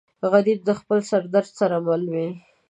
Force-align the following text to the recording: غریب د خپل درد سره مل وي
غریب 0.31 0.59
د 0.65 0.69
خپل 0.79 0.99
درد 1.33 1.47
سره 1.59 1.75
مل 1.87 2.03
وي 2.13 2.29